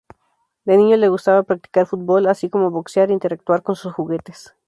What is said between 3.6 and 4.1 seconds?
con sus